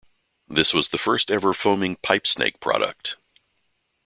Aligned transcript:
This 0.47 0.73
was 0.73 0.89
the 0.89 0.97
first-ever 0.97 1.53
foaming 1.53 1.95
pipe 1.97 2.25
snake 2.25 2.59
product. 2.59 3.17